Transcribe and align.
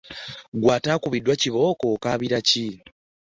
Ggwe 0.57 0.69
atakubiddwa 0.77 1.33
kibooko, 1.41 1.83
okaabira 1.95 2.39
ki? 2.47 2.67